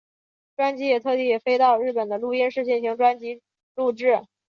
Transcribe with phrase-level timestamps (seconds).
[0.55, 3.39] 专辑也特地飞到日本的录音室进行专辑
[3.75, 4.25] 录制。